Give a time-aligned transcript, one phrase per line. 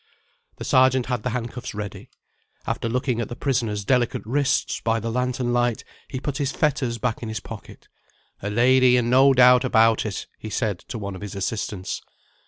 [0.55, 2.09] The Sergeant had the handcuffs ready.
[2.65, 6.97] After looking at the prisoner's delicate wrists by the lantern light, he put his fetters
[6.97, 7.87] back in his pocket.
[8.41, 12.01] "A lady and no doubt about it," he said to one of his assistants.